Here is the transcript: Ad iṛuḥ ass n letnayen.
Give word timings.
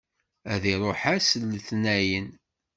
Ad 0.53 0.63
iṛuḥ 0.73 1.01
ass 1.15 1.29
n 1.41 1.43
letnayen. 1.57 2.27